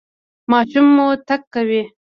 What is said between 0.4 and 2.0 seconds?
ماشوم مو تګ کوي؟